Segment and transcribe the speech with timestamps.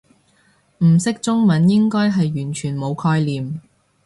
[0.79, 3.61] 唔識中文應該係完全冇概念